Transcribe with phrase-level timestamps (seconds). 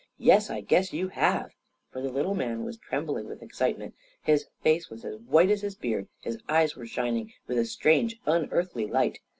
[0.17, 1.51] "Yes, I guess you have!"
[1.91, 3.93] For the little man was trembling with excite ment;
[4.23, 8.19] his face was as white as his beard; his eyes were shining with a strange,
[8.25, 9.19] unearthly light.